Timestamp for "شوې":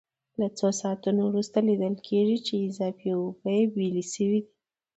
4.13-4.41